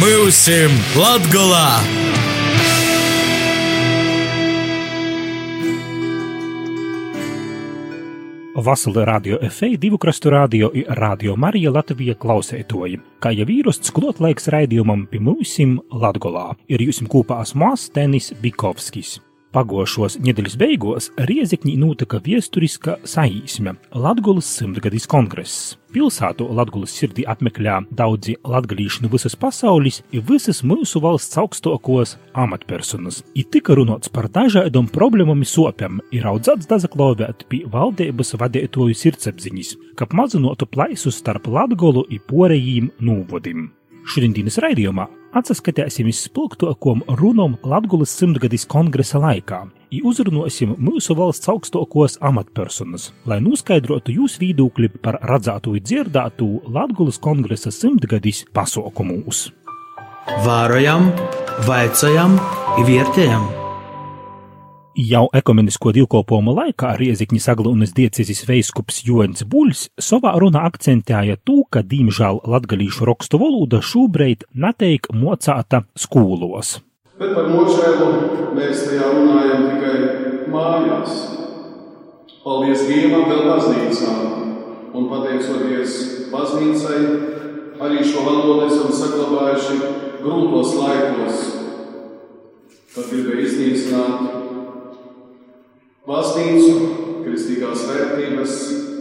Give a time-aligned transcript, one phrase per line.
[0.00, 1.66] Mūsim Latgolā!
[8.56, 12.96] Vasarā radio FE, divu krastu radio un radio Marija Latvija klausētoji.
[13.20, 19.18] Kā jau īrasts klotlaiks raidījumam pie mūsim Latgolā, ir jūsim kopā asmās Tenis Bikovskis.
[19.50, 23.72] Pagošos nedēļas beigās Riezikņī notika viesturiska saīsme-
[24.04, 25.74] Latgulas simtgadis kongress.
[25.90, 33.24] Pilsētu Latgulas sirdī apmeklē daudzi latgalīši no visas pasaules un visas mūsu valsts augstākos amatpersonas.
[33.34, 40.06] Ir tika runāts par dažādām problēmām sopēm, ir audzēts dazaklauvēt pie valdības vadītoju sirdsapziņas, kā
[40.12, 43.70] mazinotu plaisu starp Latgolu un porējiem nūvodim.
[44.06, 52.18] Šodienas raidījumā atskatīsim uz spilgtākajām runām Latvijas simtgadis kongresa laikā, un uzrunāsim mūsu valsts augstākos
[52.30, 59.48] amatpersonas, lai noskaidrotu jūsu viedokli par redzēto un dzirdēto Latvijas kongresa simtgadis pasaukumos.
[60.44, 61.10] Vārojam,
[61.66, 62.36] vaicājam,
[62.86, 63.59] vērtējam!
[64.98, 71.84] Jau ekumenisko divkopojumu laikā Riezikņas Aglūnas diecezes veiskups Joņs Buļs savā runā akcentēja to, ka,
[71.86, 76.80] diemžēl, latgalīšu rakstu valoda šobrīd netiek mocāta skolos.
[77.20, 78.08] Bet par nožēlu
[78.56, 81.22] mēs tajā runājam tikai mājās.
[82.42, 84.16] Paldies Dievam, vēl baznīcā.
[84.90, 85.96] Un pateicoties
[86.34, 87.00] baznīcai,
[87.78, 89.78] arī šo valodu esam saglabājuši
[90.18, 91.48] grūtos laikos,
[92.90, 94.39] kad gribēja iznīcināt
[96.08, 96.76] baznīcu,
[97.24, 98.56] kristīgās vērtības,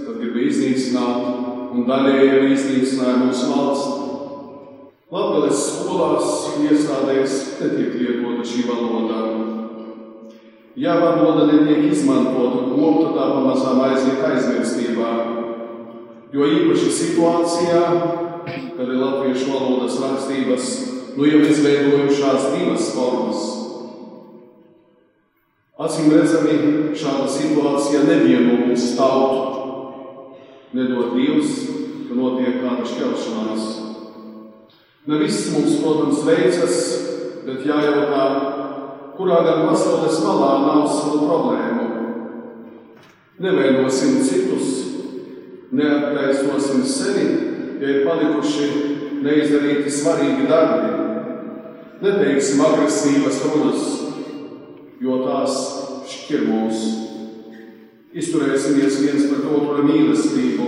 [0.05, 3.95] tad grib iznīcināt un daļēji iznīcināja mūsu valsts.
[5.09, 6.33] Latvijas skolās
[6.67, 9.21] iestādēs netiek lietota šī valoda.
[10.79, 15.13] Ja valoda netiek izmantota kopta, tā pamazām aiziet aizmirstībā.
[16.29, 17.81] Jo īpaši situācijā,
[18.45, 20.69] kad ir latviešu valodas rakstības,
[21.17, 23.58] nu jau izveidojušās divas formas
[25.79, 26.55] Acīm redzami,
[26.99, 30.33] šāda situācija nevieno mūsu tautu.
[30.75, 31.53] Nedod Dievs,
[32.09, 33.69] ka notiek kāda šķelšanās.
[35.07, 36.81] Ne viss mums, protams, veicas,
[37.45, 38.25] bet jājautā,
[39.15, 41.87] kurā gan pasaules malā nav savu problēmu.
[43.39, 44.75] Nevainosim citus,
[45.71, 47.25] neattaisnosim sevi,
[47.79, 48.67] ja ir palikuši
[49.23, 50.91] neizdarīti svarīgi darbi.
[52.03, 53.89] Neteiksim agresīvas runas
[56.29, 56.81] šķir mūs.
[58.13, 60.67] Izturēsimies viens pret otru ar mīlestību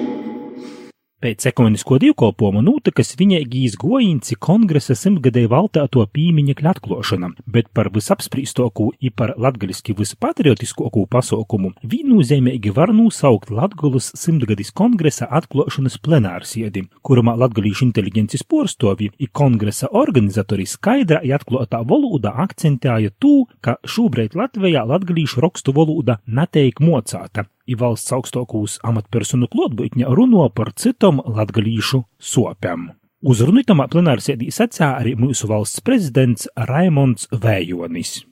[1.21, 9.11] Pēc ekumenisko divkopojumu notikas viņaigīs goīnci kongresa simtgadēju valtāto pīmiņekļa atklošana, bet par visapsprīstoku i
[9.13, 18.47] par latgaliski vispatriotiskoku pasaukumu viennozīmīgi var nosaukt Latgulas simtgadis kongresa atklošanas plenārsēdi, kurumā latgalīšu inteliģences
[18.49, 25.77] porstovi i kongresa organizatori skaidra i atklotā valoda akcentēja tū, ka šobrīd Latvijā latgalīšu rakstu
[25.77, 32.89] valoda neteik mocāta, i valsts augstākos amatpersonu klotbūtņa runo par citom latgalīšu sopēm.
[33.21, 38.23] Uzrunu tamā plenārsēdī sacīja arī mūsu valsts prezidents Raimonds Vējonis.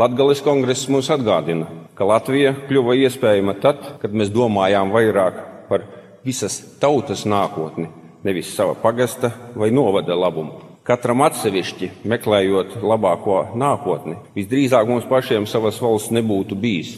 [0.00, 5.38] Latgales kongress mums atgādina, ka Latvija kļuva iespējama tad, kad mēs domājām vairāk
[5.68, 5.84] par
[6.24, 7.86] visas tautas nākotni,
[8.26, 10.58] nevis sava pagasta vai novada labumu.
[10.82, 16.96] Katram atsevišķi meklējot labāko nākotni, visdrīzāk mums pašiem savas valsts nebūtu bijis.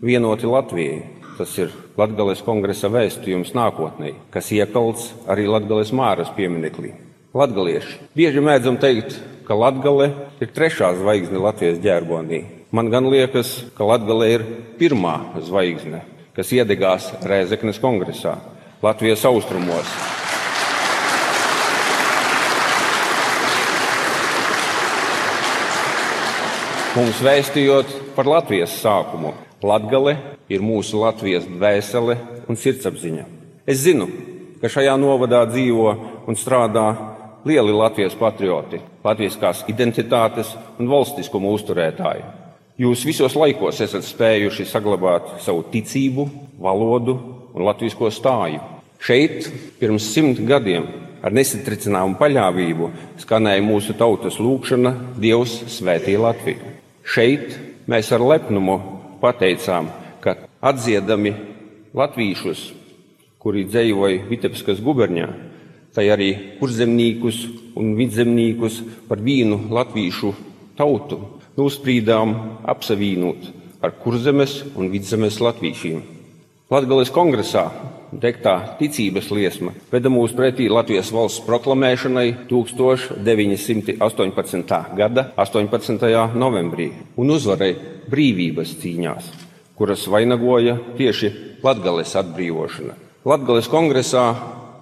[0.00, 1.02] Vienoti Latvijai,
[1.36, 6.94] Tas ir Latvijas kongresa vēstījums nākotnē, kas iekalts arī Latvijas māras piemineklī.
[7.36, 10.08] Latgalieši bieži mēdzam teikt, ka Latgale
[10.40, 12.40] ir trešā zvaigzne Latvijas ģerbonī.
[12.72, 14.46] Man gan liekas, ka Latgale ir
[14.80, 16.00] pirmā zvaigzne,
[16.32, 18.38] kas iedegās Rēzeknes kongresā,
[18.80, 19.92] Latvijas austrumos.
[26.96, 30.16] Mums vēstījot par Latvijas sākumu, Latgale
[30.52, 32.16] ir mūsu Latvijas dvēsele
[32.48, 33.24] un sirdsapziņa.
[33.64, 34.08] Es zinu,
[34.60, 35.92] ka šajā novadā dzīvo
[36.28, 36.86] un strādā
[37.46, 42.26] lieli Latvijas patrioti, latviskās identitātes un valstiskuma uzturētāji.
[42.76, 46.26] Jūs visos laikos esat spējuši saglabāt savu ticību,
[46.60, 47.14] valodu
[47.56, 48.60] un latviešu stāju.
[49.00, 49.48] Šeit
[49.80, 50.84] pirms simt gadiem
[51.24, 52.90] ar nesatricināmu paļāvību
[53.22, 56.74] skanēja mūsu tautas lūgšana Dievs svētī Latviju.
[57.06, 57.56] Šeit
[57.88, 58.76] mēs ar lepnumu
[59.20, 59.90] pateicām,
[60.20, 61.32] ka atdziedami
[61.96, 62.62] latvīšus,
[63.40, 65.28] kuri dzīvoja Vitebiskas guberņā,
[65.94, 66.30] tai arī
[66.60, 67.44] kurzemniekus
[67.78, 70.32] un vidzemniekus par vienu latvīšu
[70.76, 71.20] tautu
[71.56, 72.34] nosprīdām
[72.68, 73.48] apsavienot
[73.80, 76.02] ar kurzemes un vidzemes latvīšiem.
[76.72, 77.68] Latgales kongresā
[78.22, 83.98] degtā ticības liesma veda mūs pretī Latvijas valsts proklamēšanai 1918.
[84.98, 86.34] gada 18.
[86.36, 87.76] novembrī un uzvarēja
[88.10, 89.24] brīvības cīņās,
[89.78, 91.28] kuras vainagoja tieši
[91.64, 92.94] Latgales atbrīvošana.
[93.26, 94.26] Latgales kongresā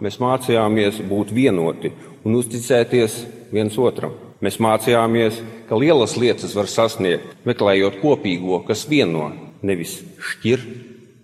[0.04, 1.92] mēs mācījāmies būt vienoti
[2.24, 3.12] un uzticēties
[3.54, 4.12] viens otram.
[4.44, 5.38] Mēs mācījāmies,
[5.68, 9.32] ka lielas lietas var sasniegt, meklējot kopīgo, kas vieno,
[9.64, 10.60] nevis šķir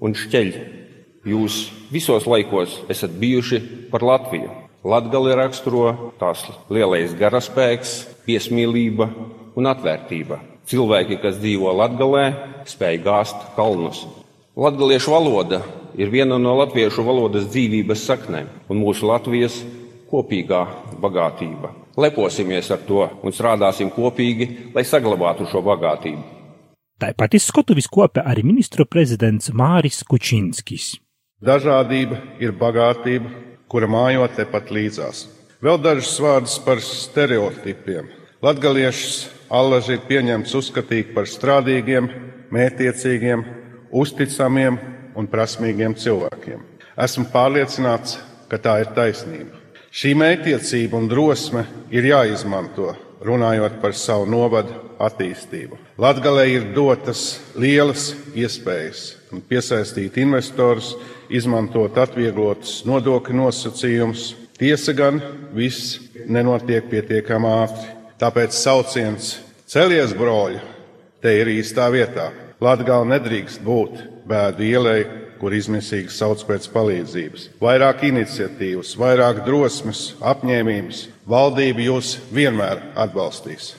[0.00, 0.79] un šķeļ.
[1.20, 4.48] Jūs visos laikos esat bijuši par Latviju.
[4.80, 7.90] Latgali raksturo tās lielais garaspēks,
[8.24, 9.10] piesmīlība
[9.60, 10.38] un atvērtība.
[10.70, 12.24] Cilvēki, kas dzīvo Latgalē,
[12.64, 14.06] spēj gāzt kalnus.
[14.56, 15.60] Latgaliešu valoda
[16.00, 19.60] ir viena no latviešu valodas dzīvības saknēm un mūsu Latvijas
[20.08, 20.62] kopīgā
[21.02, 21.74] bagātība.
[22.00, 26.24] Leposimies ar to un strādāsim kopīgi, lai saglabātu šo bagātību.
[27.00, 30.94] Tāpat izskatuvis kopā arī ministru prezidents Māris Kučinskis.
[31.40, 33.30] Dažādība ir bagātība,
[33.64, 35.24] kura mājo tepat līdzās.
[35.64, 38.10] Vēl dažus vārdus par stereotipiem.
[38.44, 42.10] Latgaliešus allaži ir pieņemts uzskatīt par strādīgiem,
[42.52, 43.44] mētiecīgiem,
[43.88, 44.76] uzticamiem
[45.16, 46.60] un prasmīgiem cilvēkiem.
[47.00, 48.18] Esmu pārliecināts,
[48.52, 49.59] ka tā ir taisnība.
[49.90, 52.92] Šī mētiecība un drosme ir jāizmanto,
[53.26, 55.78] runājot par savu novadu attīstību.
[55.98, 59.16] Latgalē ir dotas lielas iespējas
[59.50, 60.92] piesaistīt investorus,
[61.26, 64.28] izmantot atvieglotus nodokļu nosacījumus.
[64.60, 65.18] Tiesa gan
[65.56, 65.98] viss
[66.28, 67.90] nenotiek pietiekami ātri.
[68.20, 69.38] Tāpēc sauciens
[69.70, 70.58] Celies, broļi,
[71.22, 72.24] te ir īstā vietā.
[72.62, 74.98] Latgala nedrīkst būt bēdu ielai,
[75.40, 77.48] kur izmisīgi sauc pēc palīdzības.
[77.62, 81.06] Vairāk iniciatīvas, vairāk drosmes, apņēmības.
[81.30, 83.74] Valdība jūs vienmēr atbalstīs.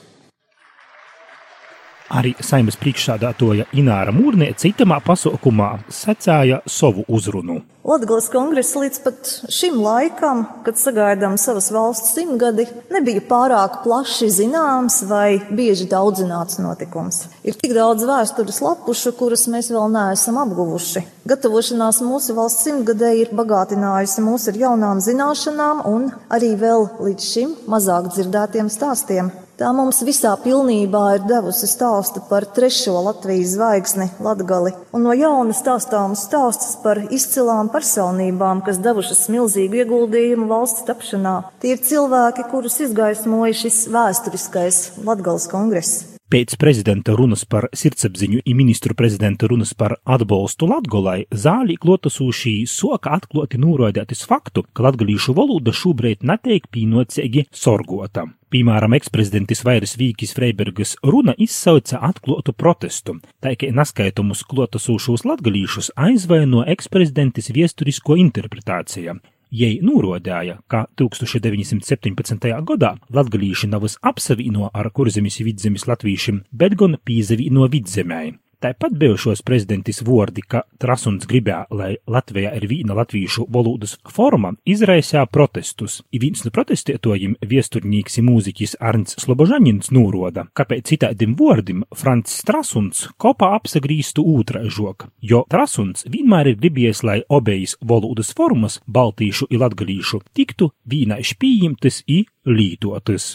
[2.12, 7.62] Arī saimnes priekšsādātoja Ināra Mūrniece citamā pasaukumā secēja savu uzrunu.
[7.82, 15.40] Latvijas kongresa līdz šim laikam, kad sagaidām savas valsts simtgadi, nebija pārāk plaši zināms vai
[15.50, 17.24] bieži daudzināts notikums.
[17.42, 21.02] Ir tik daudz vēstures lapušu, kuras mēs vēl neesam apguvuši.
[21.26, 27.56] Gatavošanās mūsu valsts simtgadē ir bagātinājusi mūs ar jaunām zināšanām un arī vēl līdz šim
[27.66, 29.34] mazāk dzirdētiem stāstiem.
[29.62, 35.54] Tā mums visā pilnībā ir devusi stāstu par trešo Latvijas zvaigzni Latgali un no jauna
[35.54, 41.36] stāstāms stāstus par izcilām personībām, kas devušas milzīgu ieguldījumu valsts tapšanā.
[41.62, 46.11] Tie ir cilvēki, kurus izgaismoja šis vēsturiskais Latgales kongress.
[46.32, 53.12] Pēc prezidenta runas par sirdsapziņu un ministru prezidenta runas par atbalstu Latgolai zālī klotasūšī soka
[53.18, 58.24] atklāti norādītis faktu, ka latgalīšu valoda šobrīd netiek pīnocīgi sorgota.
[58.48, 66.64] Piemēram, eksprezidentis Vairis Vīkis Freibergas runa izsauca atklātu protestu, tā kā neskaitumus klotasūšos latgalīšus aizvaino
[66.64, 69.18] eksprezidentis viesturisko interpretācija,
[69.52, 72.46] Jei norādīja, ka 1917.
[72.68, 78.22] gadā latgalīši navas apsavīno ar kurzemes vidzemes latviešiem, bet gan pīzavīno vidzemē.
[78.62, 85.24] Tāpat bijušos prezidentis Vordi, ka Trasuns gribēja, lai Latvijā ir vīna latviešu valodas forma, izraisīja
[85.34, 85.96] protestus.
[86.14, 93.08] I viens no protestētojiem viesturnīgs mūziķis Arns Slobožanins nūroda, ka pēc citādim vārdim Frants Trasuns
[93.18, 100.22] kopā apsagrīstu ūtraižok, jo Trasuns vienmēr ir gribējis, lai obejas valodas formas, baltīšu i latgalīšu,
[100.38, 103.32] tiktu vīnaiši pieņemtas i lītotas.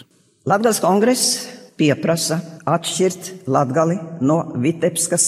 [0.47, 5.27] Latgals kongress pieprasa atšķirt Latgali no Vitebskas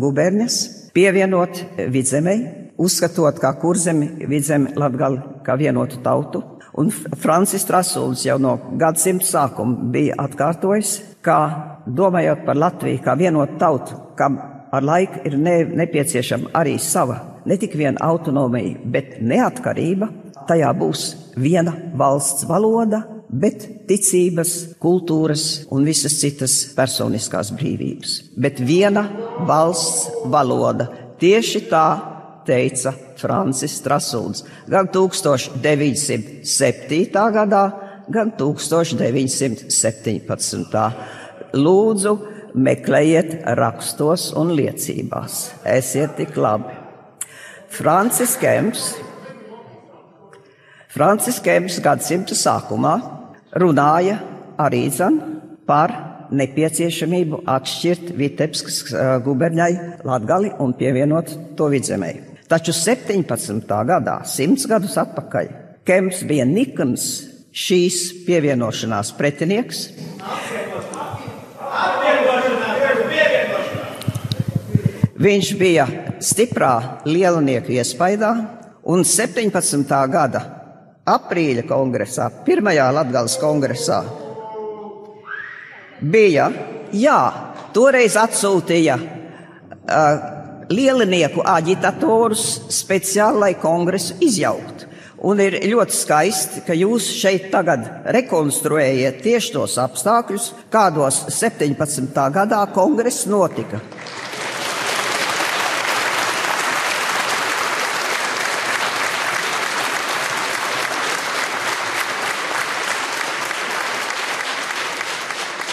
[0.00, 2.40] gubernijas, pievienot Vidzemei,
[2.80, 6.42] uzskatot kā kurzemi Vidzemi Latgali kā vienotu tautu.
[6.80, 11.38] Un Francis Trasuls jau no gadsimta sākuma bija atkārtojis, ka
[11.86, 14.38] domājot par Latviju kā vienotu tautu, kam
[14.70, 20.08] ar laiku ir ne, nepieciešama arī sava, ne tik viena autonomija, bet neatkarība,
[20.48, 28.22] tajā būs viena valsts valoda, bet ticības, kultūras un visas citas personiskās brīvības.
[28.34, 29.10] Bet viena
[29.46, 30.86] valsts valoda.
[31.20, 32.00] Tieši tā
[32.48, 37.32] teica Francis Strasuls gan 1907.
[37.36, 37.72] gadā,
[38.10, 40.92] gan 1917.
[41.54, 42.18] Lūdzu,
[42.54, 45.50] meklējiet rakstos un liecībās.
[45.66, 46.74] Esiet tik labi.
[47.70, 48.94] Francis Kemps,
[50.90, 53.19] Francis Kemps gadsimta sākumā
[53.58, 54.18] runāja
[54.60, 55.18] arī zan
[55.66, 55.92] par
[56.30, 58.82] nepieciešamību atšķirt Vitebskas
[59.24, 59.70] guberņai
[60.06, 62.12] Latgali un pievienot to vidzemē.
[62.50, 63.66] Taču 17.
[63.86, 65.50] gadā, simts gadus atpakaļ,
[65.86, 67.04] Kemps bija nikns
[67.56, 69.88] šīs pievienošanās pretinieks.
[75.20, 75.86] Viņš bija
[76.22, 76.74] stiprā
[77.08, 78.32] lielnieku iespaidā
[78.82, 80.10] Un 17.
[80.10, 80.59] gada
[81.08, 84.00] aprīļa kongresā, pirmajā Latvijas kongresā,
[86.00, 86.50] bija,
[86.92, 87.20] jā,
[87.74, 90.28] toreiz atsūtīja uh,
[90.70, 94.88] lielinieku aģitatorus speciāli, lai kongresu izjauktu.
[95.20, 102.16] Un ir ļoti skaisti, ka jūs šeit tagad rekonstruējat tieši tos apstākļus, kādos 17.
[102.32, 103.82] gadā kongress notika.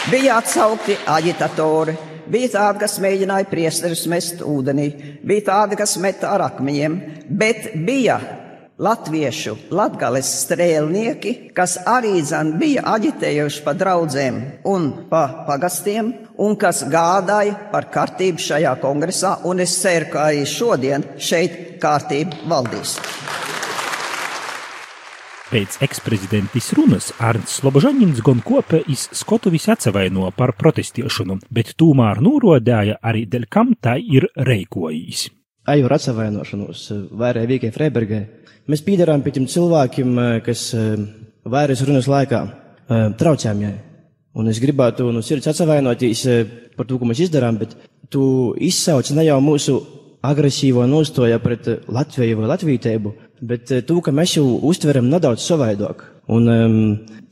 [0.08, 1.92] Bija atsaukti aģitatori,
[2.32, 4.86] bija tādi, kas mēģināja priesterus mest ūdenī,
[5.20, 6.94] bija tādi, kas meta ar akmeņiem,
[7.28, 8.16] bet bija
[8.80, 14.38] latviešu latgales strēlnieki, kas arī zan bija aģitējuši pa draudzēm
[14.72, 16.08] un pa pagastiem,
[16.40, 22.48] un kas gādāja par kārtību šajā kongresā, un es ceru, ka arī šodien šeit kārtība
[22.48, 22.96] valdīs.
[25.48, 32.98] Pēc eksprezidentis runas Arnsts Slobožaņins gan kopē iz Skotuvis atsevaino par protestiešanu, bet tūmār nūrodēja
[33.00, 35.30] arī dēļ kam tā ir reikojīs.
[35.72, 36.82] Aju ar atsevainošanos
[37.16, 38.20] vairāk vīkiem Freibergai.
[38.68, 40.66] Mēs pīdarām pie tiem cilvēkiem, kas
[41.48, 42.42] vairākas runas laikā
[43.16, 43.76] traucējām viņai.
[44.36, 46.26] Un es gribētu no sirds atsevainoties
[46.76, 47.72] par to, ko mēs izdarām, bet
[48.12, 49.80] tu izsauc ne jau mūsu
[50.28, 56.04] agresīvo nostoja pret Latviju vai latvītēbu, bet eh, to, ka mēs jau uztveram nedaudz savādāk.
[56.28, 56.78] Un um,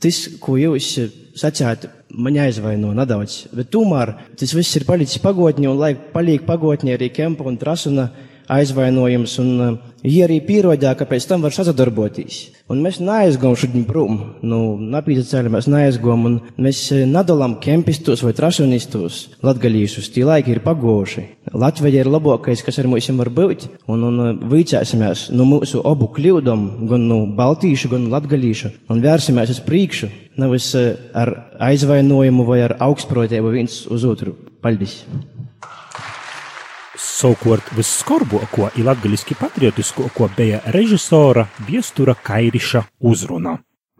[0.01, 0.95] tas, ko jūs
[1.37, 1.85] sacījāt,
[2.17, 7.11] man aizvaino nedaudz, bet tomēr tas viss ir palicis pagotnē, un lai paliek pagotnē arī
[7.13, 8.07] Kempa un Trasuna
[8.51, 12.39] aizvainojums, un viņi arī pierādīja, ka pēc tam var sadarboties.
[12.71, 14.59] Un mēs neaizgājām šodien prom, nu,
[14.91, 20.63] napīta ceļā mēs neaizgājām, un mēs eh, nedalām kempistus vai trasonistus, latgalīšus, tie laiki ir
[20.65, 21.23] pagoši.
[21.55, 26.11] Latvija ir labākais, kas ar mums var būt, un, un eh, vicēsimies no mūsu abu
[26.15, 30.11] kļūdām, gan no baltīšu, gan latgalīšu, un vērsimies uz priekšu,
[30.43, 31.33] nevis eh, ar
[31.71, 34.35] aizvainojumu vai ar augstprotību viens uz otru.
[34.63, 35.01] Paldies!
[36.97, 43.57] Savukārt visskarbuoko i latgaliski patriotiskoko bija režisora Viestura Kairiša uzruna.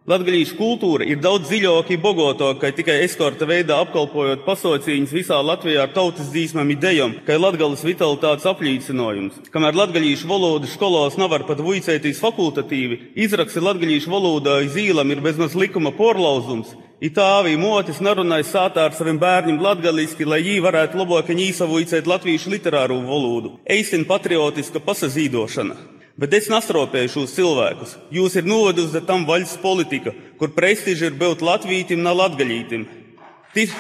[0.07, 5.91] Latvijas kultūra ir daudz dziļāka un bagātāka, tikai eskorta veidā apkalpojot pasaucīņus visā Latvijā ar
[5.91, 9.41] tautas dzīsmām idejām, kā Latvijas vitalitātes apliecinājums.
[9.51, 15.91] Kamēr latviešu valodu skolās nevar pat vuicētīs fakultatīvi, izraksti latviešu valodā zīlam ir bezmaz likuma
[15.91, 22.55] porlauzums, Itāvī motis narunāja sātā ar saviem bērniem latgaliski, lai jī varētu labāk īsavuicēt latviešu
[22.55, 23.57] literāro valodu.
[23.69, 25.96] Eistin patriotiska pasazīdošana.
[26.17, 27.91] Bet es nastropēju šos cilvēkus.
[28.09, 32.88] Jūs ir novedusi tam vaļas politika, kur prestiži ir būt latvītim, nav latgaļītim.
[33.53, 33.75] Tis...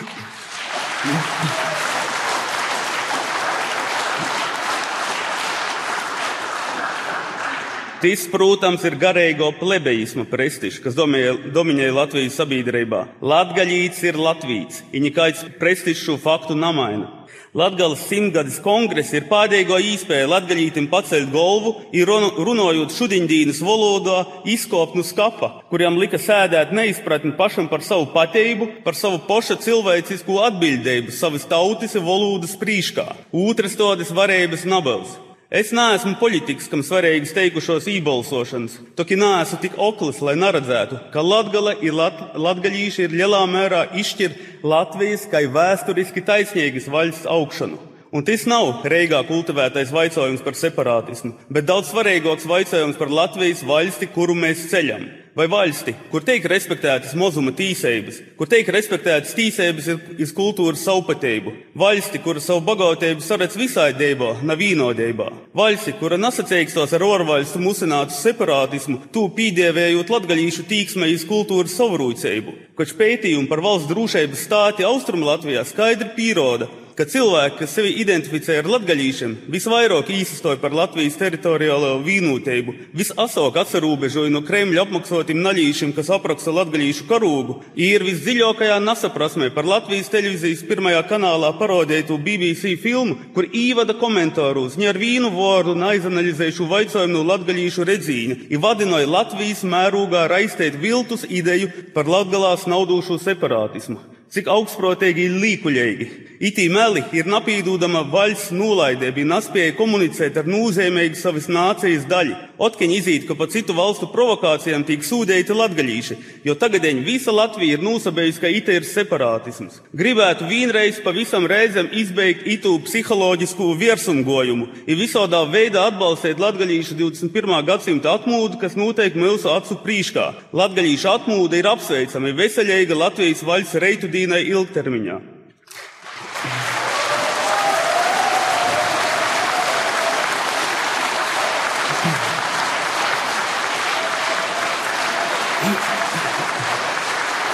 [7.97, 12.99] Tas, protams, ir garīgo plebejisma prestižs, kas dominē Latvijas sabiedrībā.
[13.25, 17.09] Latgaļīts ir Latvijas, ja nekāds prestižs šo faktu namaina.
[17.55, 24.17] Latgales simtgades kongress ir pēdējo īspēju latgaļītim pacelt galvu, ir runājot šudiņdīnas valodā,
[24.51, 30.41] izkopt no skapa, kuriem lika sēdēt neizpratni pašam par savu pateību, par savu poša cilvēcisko
[30.49, 33.07] atbildību savas tautas valodas prīškā.
[33.31, 35.15] Otras todas varības nabals.
[35.47, 41.77] Es neesmu politiķis, kam svarīgas teikušos ībalsošanas, toki neesmu tik oklis, lai neredzētu, ka Latgale
[41.87, 44.35] ir lat, latgaļīši ir lielā mērā izšķir
[44.67, 47.79] Latvijas kā vēsturiski taisnīgas valsts augšanu.
[48.11, 54.11] Un tas nav Reigā kultivētais jautājums par separātismu, bet daudz svarīgāks jautājums par Latvijas valsti,
[54.11, 60.33] kuru mēs ceļam vai valsti, kur tiek respektētas mazuma tīsības, kur tiek respektētas tīsības iz
[60.33, 67.61] kultūras saupatību, valsti, kura savu bagātību saredz visādībā, nav vienodībā, valsti, kura nesacīkstos ar orvaļstu
[67.61, 74.89] musinātu separātismu, tū pīdievējot latgaļīšu tīksmē iz kultūras savrūcību, koč pētījumi par valsts drošības stāti
[74.89, 81.17] Austrum Latvijā skaidri pieroda, ka cilvēki, kas sevi identificē ar latgaļīšiem, visvairāk īstoja par Latvijas
[81.19, 89.51] teritoriālo vīnotību, visasāk atsarūbežoja no Kremļa apmaksātiem naļīšiem, kas apraksta latgaļīšu karūgu, ir visdziļākajā nesaprasmē
[89.53, 95.77] par Latvijas televīzijas pirmajā kanālā parodētu BBC filmu, kur īvada komentārus ne ar vīnu vārdu
[95.77, 103.21] neizanalizējušu vaicojumu no latgaļīšu redzīņa, ir vadināja Latvijas mērūgā raistēt viltus ideju par latgalās naudošu
[103.21, 104.16] separātismu.
[104.27, 106.07] Cik augstprātīgi ir līkuļīgi.
[106.47, 112.35] Itī meli ir napīdūdama vaļas nūlaidē, bija naspēja komunicēt ar nozīmīgu savas nācijas daļu.
[112.57, 116.15] Otkeņi izīt, ka pa citu valstu provokācijām tiek sūdēti latgaļīši,
[116.47, 119.77] jo tagadēļ visa Latvija ir nūsabējusi, ka ite ir separātisms.
[119.93, 127.61] Gribētu vienreiz pavisam reizēm izbeigt itu psiholoģisku virsumgojumu, ir visodā veidā atbalstīt latgaļīšu 21.
[127.69, 130.27] gadsimta atmūdu, kas noteikti mūsu acu prīškā.
[130.57, 135.36] Latgaļīša atmūda ir apsveicama, ir veseļīga Latvijas vaļas reitu dīnai ilgtermiņā.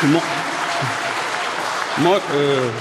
[0.03, 0.19] Mo,
[2.11, 2.73] uh,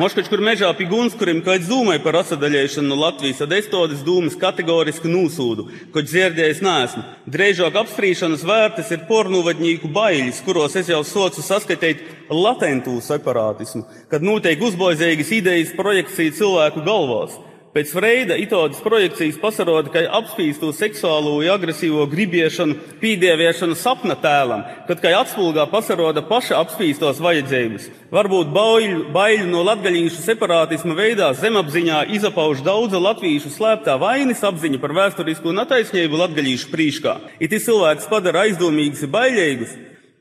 [0.00, 4.38] Moškačs, kur mežā pie gunskuriem, kad domāju par asadaļēšanu no Latvijas, tad es todas dūmas
[4.40, 7.04] kategoriski nosūdu, ko dzirdējis neesmu.
[7.34, 12.00] Drēžāk apspriešanas vērtas ir pornuvadņīku baiļas, kuros es jau socu saskatīt
[12.32, 17.36] latentu separātismu, kad notiek uzboizīgas idejas projekcija cilvēku galvās.
[17.72, 25.00] Pēc Freida itodas projekcijas pasaroda, ka apspīstu seksuālo un agresīvo gribiešanu, pīdieviešanu sapna tēlam, kad
[25.00, 27.86] kā atspulgā pasaroda paša apspīstos vajadzības.
[28.12, 34.92] Varbūt baiļu, baiļu no latgaļīšu separātisma veidā zemapziņā izapauž daudza latviešu slēptā vainas apziņa par
[34.98, 37.16] vēsturisko netaisnību latgaļīšu prīškā.
[37.40, 39.72] It cilvēks padara aizdomīgus un bailīgus,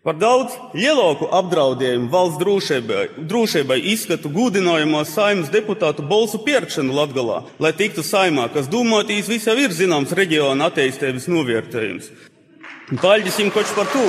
[0.02, 7.70] Par daudz lielāku apdraudējumu valsts drošībai, drošībai izskatu gudinājumos saimnes deputātu balsu pirkšanu Latgalā, lai
[7.78, 12.10] tiktu saimā, kas domātīs visā ir zināms reģiona attīstības novērtējums.
[12.98, 14.08] Paļģisim koč par to.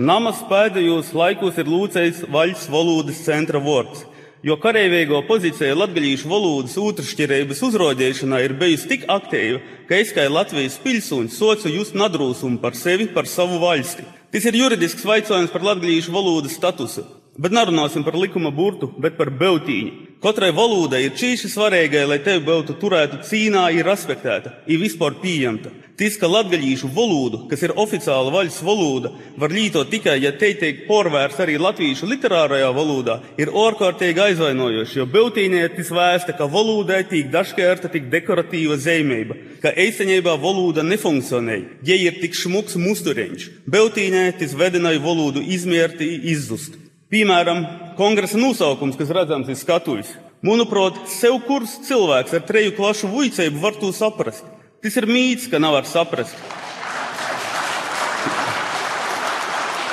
[0.00, 4.06] Namas pēdējos laikos ir lūcējis Vaļas valodas centra vārds
[4.42, 10.80] jo karavīgo pozīcija latgaļīšu valodas otršķirības uzrodīšanā ir bijusi tik aktīva, ka es kā Latvijas
[10.82, 14.06] pilsonis socu jūs nadrūsumu par sevi, par savu valsti.
[14.32, 17.21] Tas ir juridisks jautājums par latgaļīšu valodas statusu.
[17.42, 20.08] Bet nerunāsim par likuma burtu, bet par beautīņu.
[20.22, 25.72] Katrai valodai ir čīši svarīgai, lai tevi būtu turēta cīnā, ir respektēta, ir vispār pieņemta.
[25.98, 29.10] Tis, ka latgaļīšu valodu, kas ir oficiāla vaļas valoda,
[29.42, 35.08] var lītot tikai, ja te tiek porvērts arī latviešu literārajā valodā, ir ārkārtīgi aizvainojoši, jo
[35.10, 41.58] beautīnē ir tas vēsta, ka valodai tiek dažkārt tik dekoratīva zīmība, ka eisenībā valoda nefunkcionē,
[41.82, 43.50] ja ir tik šmuks musturiņš.
[43.66, 46.81] Beautīnē tas vedināja valodu izmērti izzust.
[47.12, 47.58] Piemēram,
[47.98, 50.14] kongresa nosaukums, kas redzams ir skatuves.
[50.40, 54.46] Manuprāt, sev kurs cilvēks ar treju klašu vuicēju var to saprast.
[54.80, 56.32] Tas ir mīts, ka nevar saprast.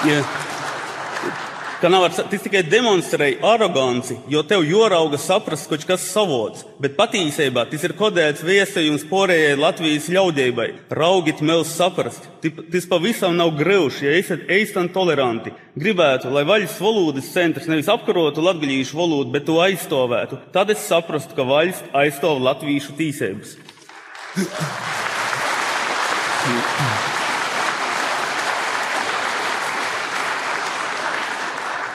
[0.07, 0.23] Ja,
[1.81, 7.65] ka nevar, tas tikai demonstrēja aroganci, jo tev jorauga saprast kaut kas savots, bet patiesībā
[7.71, 10.67] tas ir kodēts viesējums porējai Latvijas ļaudībai.
[10.99, 15.55] Raugit mēls saprast, tas pavisam nav greuši, ja esat eistan toleranti.
[15.79, 20.41] Gribētu, lai vaļas valodas centrs nevis apkarotu latgaļīšu valodu, bet to aizstāvētu.
[20.55, 23.55] Tad es saprastu, ka vaļas aizstāv latviešu tīsības.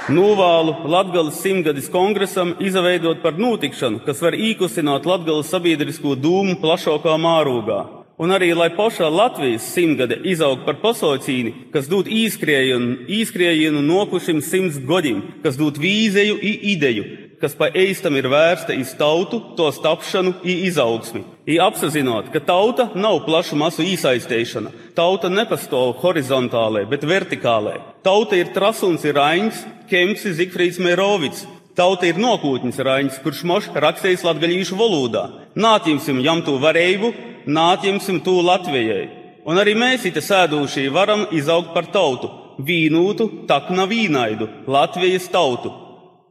[0.05, 7.79] Novēlu Latvijas simtgadis kongresam izveidot par notikšanu, kas var īkusināt Latvijas sabiedrisko dūmu plašākā mārūgā.
[8.21, 14.77] Un arī, lai pašā Latvijas simtgade izaug par pasaucīni, kas dod īskrējienu, īskrējienu nokušim simts
[14.77, 17.07] gadiem, kas dod vīzēju i ideju,
[17.45, 21.21] kas pa eistam ir vērsta iz tautu, to tapšanu, izaugsmi.
[21.45, 27.77] I apzinot, ka tauta nav plašu masu iesaistīšana, tauta nepastāv horizontālē, bet vertikālē.
[28.07, 31.45] Tauta ir trasuns, ir Aiņš, Kemps, Zikfrīds Mērovics.
[31.77, 35.27] Tauta ir nokūtnis Raiņš, kurš moš rakstījis latgaļīšu valodā.
[35.59, 37.13] Nāķimsim jam to varēju,
[37.45, 39.05] nāķimsim to Latvijai.
[39.45, 45.84] Un arī mēs it sēdūšie varam izaugt par tautu, vīnūtu, tak nav vīnaidu, Latvijas tautu.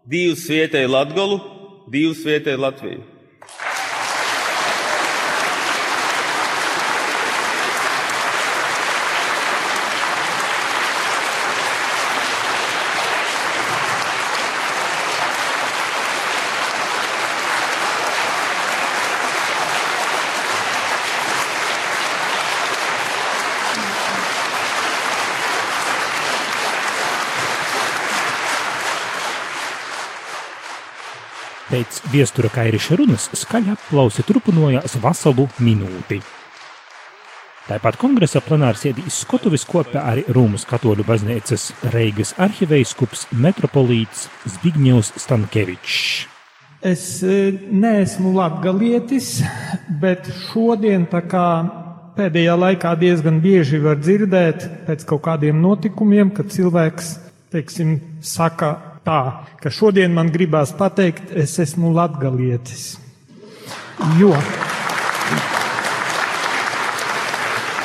[0.04, 1.38] Dievs vietēji Latgolu,
[1.88, 3.04] Dievs vietēji Latviju.
[31.74, 36.20] Pēc viestura kairiša runas skaļi aplausi turpinājās veselu minūti.
[37.66, 45.98] Tāpat kongresa plenārsēdī Skotuvis kopā arī Rūmas katoļu baznīcas Reigas arhivējskups metropolīts Zbigņevs Stankevičs.
[46.86, 47.42] Es e,
[47.74, 49.40] neesmu latgalietis,
[50.04, 51.50] bet šodien tā kā
[52.20, 57.16] pēdējā laikā diezgan bieži var dzirdēt pēc kaut kādiem notikumiem, kad cilvēks,
[57.50, 62.98] teiksim, saka tā, ka šodien man gribās pateikt, es esmu latgalietis.
[64.20, 64.34] Jo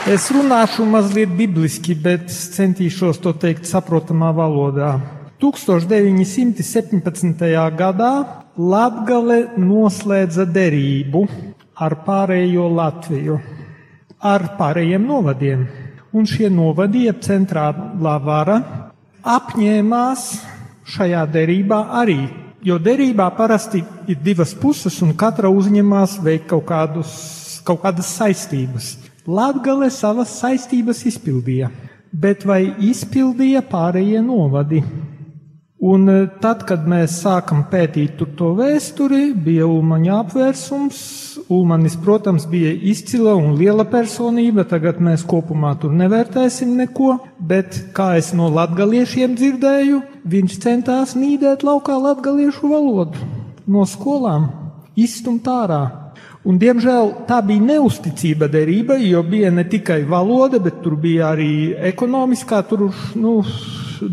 [0.08, 4.96] es runāšu mazliet bibliski, bet centīšos to teikt saprotamā valodā.
[5.38, 7.44] 1917.
[7.78, 8.12] gadā
[8.58, 11.22] Latgale noslēdza derību
[11.78, 13.36] ar pārējo Latviju,
[14.18, 15.66] ar pārējiem novadiem.
[16.16, 18.56] Un šie novadi, jeb centrālā vara,
[19.22, 20.24] apņēmās
[20.88, 22.20] šajā derībā arī.
[22.64, 27.12] Jo derībā parasti ir divas puses, un katra uzņemās veikt kaut, kādus,
[27.66, 28.96] kaut kādas saistības.
[29.28, 31.68] Latgale savas saistības izpildīja,
[32.10, 34.82] bet vai izpildīja pārējie novadi?
[35.78, 40.98] Un e, tad, kad mēs sākam pētīt to vēsturi, bija Ulmaņa apvērsums.
[41.54, 44.66] Ulmanis, protams, bija izcila un liela personība.
[44.66, 51.62] Tagad mēs kopumā tur nevērtēsim neko, bet, kā es no latgaliešiem dzirdēju, viņš centās nīdēt
[51.62, 53.30] laukā latgaliešu valodu
[53.68, 54.50] no skolām,
[54.98, 55.82] izstumt ārā.
[56.48, 61.52] Un, diemžēl tā bija neusticība derībai, jo bija ne tikai valoda, bet tur bija arī
[61.90, 62.88] ekonomiskā, tur,
[63.18, 63.42] nu,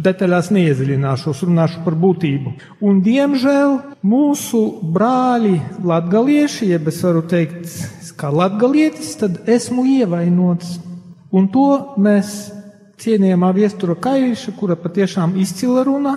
[0.06, 2.54] detaļās neiedziļināšos, runāšu par būtību.
[2.86, 4.62] Un, diemžēl, mūsu
[4.96, 7.70] brāļi, latgalieši, jeb es varu teikt,
[8.20, 10.78] kā latgalietis, tad esmu ievainots.
[11.36, 11.68] Un to
[12.00, 12.36] mēs
[13.02, 16.16] cienījamā viestura Kairiša, kura patiešām izcila runa,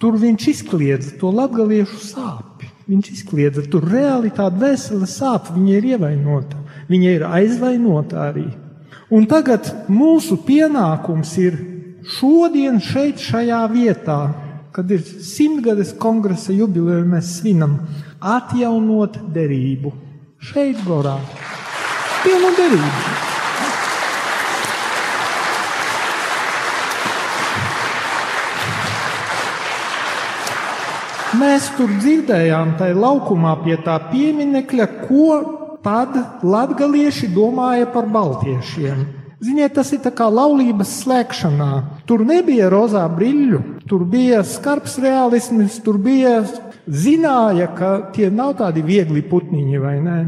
[0.00, 2.70] tur viņš izkliedza to latgaliešu sāpi.
[2.90, 6.58] Viņš izkliedza, tur reāli tāda vesela sāpe, viņa ir ievainota,
[6.90, 8.48] viņa ir aizvainota arī.
[9.14, 11.58] Un tagad mūsu pienākums ir
[12.06, 14.20] šodien šeit, šajā vietā,
[14.72, 17.80] kad ir simtgades kongresa jubileja, mēs svinam,
[18.20, 19.92] atjaunot derību.
[20.40, 21.18] Šeit, Gorā,
[22.24, 23.18] pienu derību.
[31.40, 35.28] Mēs tur dzirdējām, tai laukumā pie tā pieminekļa, ko
[35.84, 39.19] tad latgalieši domāja par baltiešiem.
[39.40, 41.70] Ziniet, tas ir kā laulības slēgšanā.
[42.04, 46.42] Tur nebija rozā brīļu, tur bija skarbs realisms, tur bija
[46.84, 50.18] zināja, ka tie nav tādi viegli putniņi vai ne.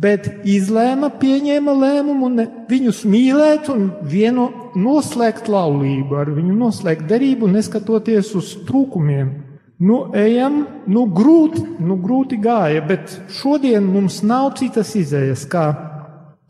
[0.00, 7.50] Bet izlēma, pieņēma lēmumu ne, viņus mīlēt un vienu noslēgt laulību, ar viņu noslēgt derību,
[7.54, 9.30] neskatoties uz trūkumiem.
[9.80, 15.70] Nu, ejam, nu, grūti, nu, grūti gāja, bet šodien mums nav citas izējas, kā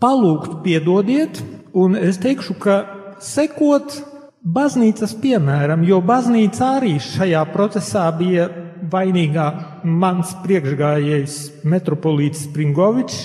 [0.00, 1.42] palūgt, piedodiet,
[1.74, 2.76] un es teikšu, ka
[3.22, 4.00] sekot
[4.40, 8.48] baznīcas piemēram, jo baznīca arī šajā procesā bija
[8.90, 9.48] vainīgā.
[9.84, 11.36] Mans priekšgājējs
[11.68, 13.20] metropolīts Springovičs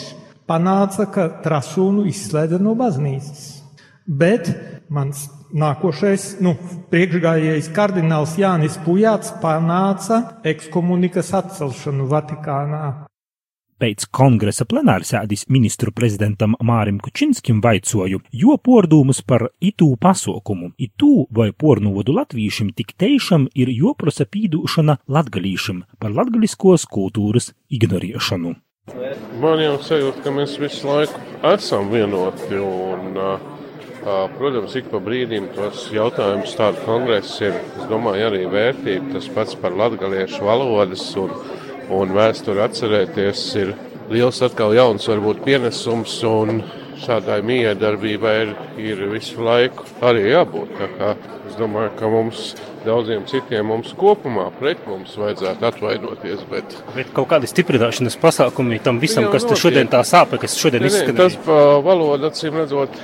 [0.49, 3.47] panāca, ka Trasūnu izslēdza no baznīcas.
[4.05, 4.51] Bet
[4.93, 6.51] mans Nākošais, nu,
[6.91, 12.81] priekšgājējs kardināls Jānis Pujāts panāca ekskomunikas atcelšanu Vatikānā.
[13.75, 21.49] Pēc kongresa plenārsēdis ministru prezidentam Mārim Kučinskim vaicoju, jo pordūmus par itū pasaukumu, itū vai
[21.51, 28.55] pornovodu latvīšim tik teišam ir joprosa pīdūšana latgalīšim par latgaliskos kultūras ignorēšanu.
[29.43, 31.19] Man jau sajūta, ka mēs visu laiku
[31.51, 33.19] esam vienoti un
[34.05, 39.15] Protams, ik pa brīdim tos jautājumus tādu kongresu ir, es domāju, arī vērtība.
[39.15, 41.33] Tas pats par latgaliešu valodas un,
[41.93, 43.73] un vēsturi atcerēties ir
[44.13, 46.61] liels atkal jauns varbūt pienesums un
[47.05, 50.79] šādai miedarbībai ir, ir visu laiku arī jābūt.
[51.49, 52.53] Es domāju, ka mums
[52.85, 56.43] daudziem citiem mums kopumā pret mums vajadzētu atvainoties.
[56.51, 59.61] Bet, bet kaut kādi stiprināšanas pasākumi tam visam, kas notiek.
[59.65, 61.17] šodien tā sāpe, kas šodien izskan.
[61.19, 62.95] Tas pa valodu acīm redzot,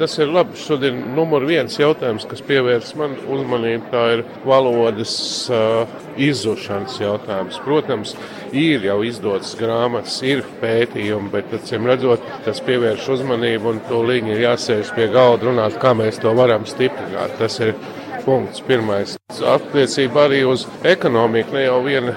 [0.00, 0.58] tas ir labi.
[0.62, 5.14] Šodien numur viens jautājums, kas pievērs man uzmanību, tā ir valodas
[6.20, 7.58] izzušanas jautājums.
[7.64, 8.14] Protams,
[8.52, 14.36] ir jau izdotas grāmatas, ir pētījumi, bet acīm redzot, tas pievērš uzmanību un to līniju
[14.36, 17.36] ir jāsēž pie galda runāt, kā mēs to varam stiprināt.
[17.40, 17.74] Tas ir
[18.24, 18.62] punkts.
[18.66, 21.56] Pirmais attiecībā arī uz ekonomiku.
[21.56, 22.16] Ne jau viena,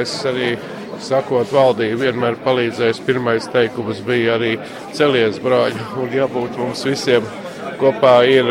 [0.00, 0.54] es arī
[1.00, 3.02] sakot, valdība vienmēr palīdzēs.
[3.06, 4.56] Pirmais teikums bija arī
[4.96, 7.26] celies brāļi un jābūt mums visiem
[7.80, 8.50] kopā ir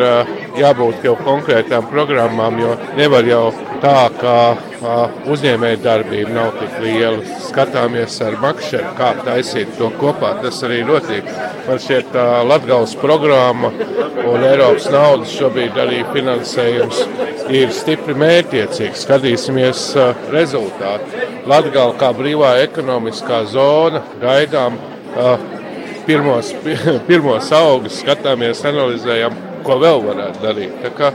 [0.60, 3.46] jābūt jau konkrētām programmām, jo nevar jau
[3.84, 4.36] tā, ka
[5.30, 7.38] uzņēmēja darbība nav tik liela.
[7.50, 10.36] Skatāmies ar makšķeru, kā taisīt to kopā.
[10.44, 11.28] Tas arī notiek.
[11.68, 13.72] Man šķiet, ka Latvijas programma
[14.30, 17.04] un Eiropas naudas šobrīd arī finansējums
[17.54, 19.06] ir stipri mērķiecīgs.
[19.06, 19.86] Skatīsimies
[20.34, 21.26] rezultātu.
[21.50, 24.78] Latvija kā brīvā ekonomiskā zona gaidām
[26.10, 26.54] pirmos,
[27.10, 30.80] pirmos augus, skatāmies, analizējam, ko vēl varētu darīt.
[30.86, 31.13] Tā kā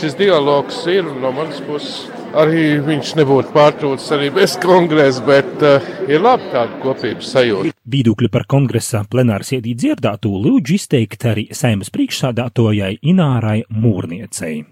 [0.00, 2.02] šis dialogs ir no manas puses
[2.38, 7.74] arī viņš nebūtu pārtrūcis arī bez kongresa, bet uh, ir labi tāda kopības sajūta.
[7.92, 14.62] Viedokļi par kongresa plenāru sēdī dzirdēto lūdzu izteikt arī saimas priekšsādātojai Inārai Mūrniecei.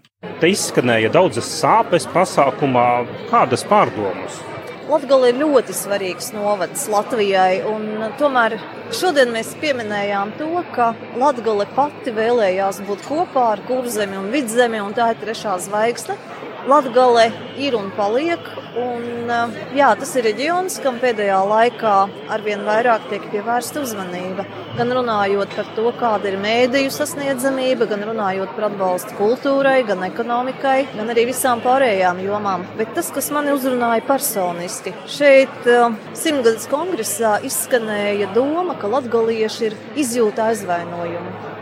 [0.41, 2.89] Te izskanēja daudzas sāpes pasākumā,
[3.31, 4.41] kādas pārdomas.
[4.91, 7.61] Latvija ir ļoti svarīgs novads Latvijai.
[8.19, 8.57] Tomēr
[8.97, 10.89] šodien mēs pieminējām to, ka
[11.21, 16.19] Latvija pati vēlējās būt kopā ar kurzemi un vidzemi, un tā ir trešā zvaigzne.
[16.69, 18.41] Latvija ir un paliek.
[18.77, 21.95] Un, eh, jā, tas ir reģions, kam pēdējā laikā
[22.31, 24.45] arvien vairāk tiek pievērsta uzmanība.
[24.77, 30.87] Gan runājot par to, kāda ir mēdīju sasniedzamība, gan runājot par atbalstu kultūrai, gan ekonomikai,
[30.97, 32.67] gan arī visām pārējām jomām.
[32.77, 39.81] Bet tas, kas mani uzrunāja personiski, šeit eh, simtgadus kongresā izskanēja doma, ka latgalieši ir
[39.97, 41.59] izjūta aizvainojumu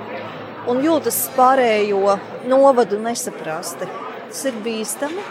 [0.69, 3.89] un jūtas pārējo novadu nesaprasti.
[4.29, 5.23] Tas ir bīstami,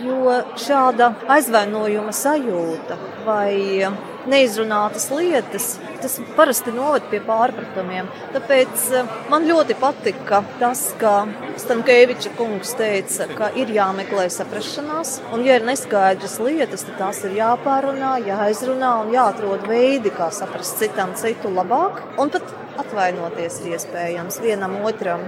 [0.00, 3.88] jo šāda aizvainojuma sajūta vai
[4.30, 5.66] neizrunātas lietas,
[6.02, 8.08] tas parasti noved pie pārpratumiem.
[8.34, 11.14] Tāpēc eh, man ļoti patika tas, ka
[11.60, 17.36] Stankēviča kungs teica, ka ir jāmeklē saprašanās, un ja ir neskaidras lietas, tad tās ir
[17.38, 24.42] jāpārunā, jāizrunā un jāatrod veidi, kā saprast citam citu labāk, un pat atvainoties ir iespējams
[24.44, 25.24] vienam otram.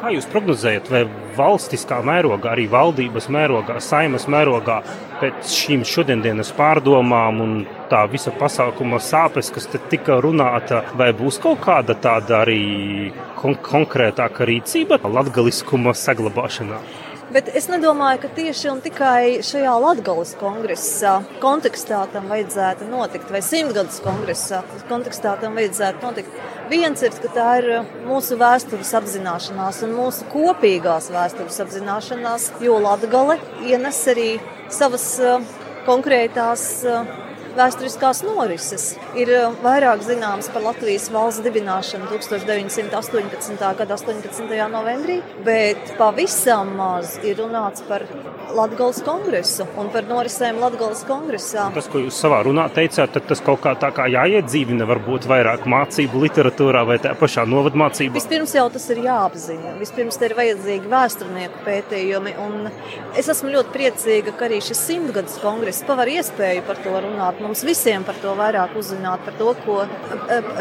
[0.00, 1.02] Kā jūs prognozējat, vai
[1.36, 4.80] valstiskā mērogā, arī valdības mērogā, saimas mērogā,
[5.20, 7.54] pēc šīm šodienas pārdomām un
[7.92, 13.56] tā visa pasākuma sāpes, kas te tika runāta, vai būs kaut kāda tāda arī kon
[13.64, 16.82] konkrētāka rīcība latgaliskuma saglabāšanā?
[17.34, 23.40] Bet es nedomāju, ka tieši un tikai šajā Latvijas kongresa kontekstā tam vajadzētu notikt, vai
[23.42, 26.36] simtgadus kongresa kontekstā tam vajadzētu notikt.
[26.70, 27.66] Viens ir, ka tā ir
[28.06, 34.30] mūsu vēstures apzināšanās un mūsu kopīgās vēstures apzināšanās, jo Latvija ienes arī
[34.70, 35.42] savas uh,
[35.90, 37.02] konkrētās uh,
[37.58, 38.86] vēsturiskās norises.
[39.18, 43.58] Ir eh, vairāk zināms par Latvijas valsts dibināšanu 1918.
[43.80, 44.54] gada 18.
[44.72, 48.06] novembrī, bet pavisam maz ir runāts par
[48.54, 51.68] Latvijas kongresu un par norisēm Latvijas kongresā.
[51.74, 56.24] Tas, ko jūs savā runā teicāt, tas kaut kā tā kā jāiedzīvina, varbūt vairāk mācību
[56.26, 58.14] literatūrā vai tā pašā novadmācībā.
[58.18, 59.74] Vispirms jau tas ir jāapzina.
[59.80, 62.34] Vispirms te ir vajadzīgi vēsturnieku pētījumi.
[63.18, 67.42] Es esmu ļoti priecīga, ka arī šis simtgadus kongress paver iespēju par to runāt.
[67.44, 69.82] Mums visiem par to vairāk uzzināt, par to, ko,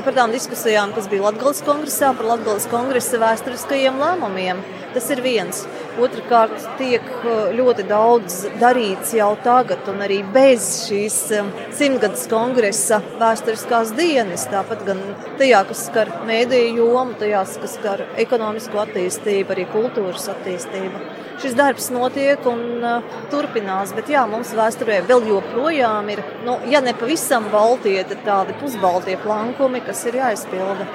[0.04, 4.60] par tām diskusijām, kas bija Latvijas kongresā, par Latvijas kongresa vēsturiskajiem lēmumiem.
[4.93, 5.63] Tas ir viens.
[6.01, 12.97] Otrakārt, tiek uh, ļoti daudz darīts jau tagad, un arī bez šīs um, simtgadus kongresa
[13.19, 14.47] vēsturiskās dienas.
[14.49, 15.03] Tāpat gan
[15.38, 21.03] tajā, kas skar mēdīju jomu, tajā, kas skar ekonomisko attīstību, arī kultūras attīstību.
[21.43, 26.82] Šis darbs notiek un uh, turpinās, bet jā, mums vēsturē vēl joprojām ir, nu, ja
[26.82, 30.89] ne pavisam baltie, tad tādi pusbaltie plankumi, kas ir jāizpilda.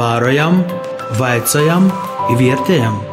[0.00, 0.60] Vārojam,
[1.20, 1.92] vaicājam,
[2.40, 3.09] vērtējam!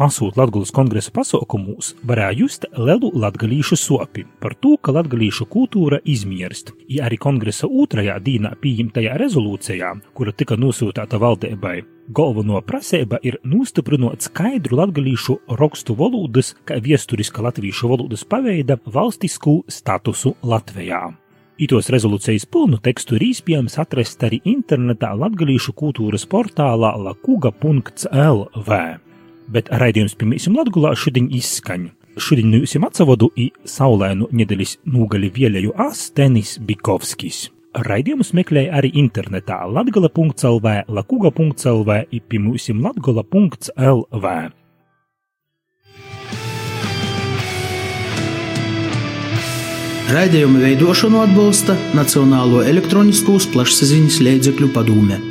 [0.00, 6.70] Asūt Latvijas kongresa pasaukumos varēja just lielu latgalīšu sopi par to, ka latgalīšu kultūra izmirst,
[6.88, 11.74] ja arī kongresa otrajā dīnā pieņemtajā rezolūcijā, kura tika nosūtīta valdībai,
[12.16, 20.32] galveno prasība ir nostiprinot skaidru latgalīšu rakstu valodas, kā viesturiska latviešu valodas paveida valstisku statusu
[20.40, 21.02] Latvijā.
[21.60, 28.82] Itos rezolūcijas pilnu tekstu ir iespējams atrast arī internetā latgalīšu kultūras portālā lakuga.lv
[29.52, 31.88] bet raidījums pirmīsim Latgulā šodien izskaņ.
[32.20, 37.48] Šodien nu jums atsavodu i saulēnu nedēļas nūgali vielēju ās Tenis Bikovskis.
[37.86, 44.34] Raidījumus meklēja arī internetā latgala.lv, lakuga.lv, ipimūsim latgala.lv.
[50.10, 55.29] Raidījumu veidošanu atbalsta Nacionālo elektroniskos plašsaziņas līdzekļu padome.